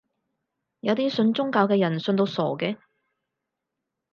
[0.79, 2.79] 有啲信宗教嘅人信到傻嘅